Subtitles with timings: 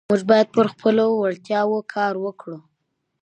[0.09, 2.57] موږ باید پر خپلو وړتیاوو کار وکړو